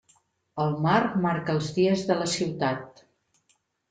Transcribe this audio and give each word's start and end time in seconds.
El 0.61 0.71
mar 0.85 1.01
marca 1.25 1.53
els 1.55 1.67
dies 1.75 2.05
de 2.13 2.17
la 2.21 2.31
ciutat. 2.31 3.05